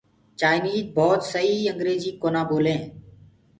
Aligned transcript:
چآئيٚنج 0.39 0.75
ڀوت 0.95 1.21
سئي 1.31 1.49
اينگريجيٚ 1.69 2.19
ڪونآ 2.21 2.41
ٻولينٚ۔ 2.49 2.85